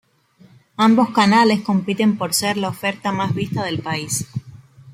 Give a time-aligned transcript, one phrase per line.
[0.77, 4.25] Ambos canales compiten por ser la oferta más vista del país.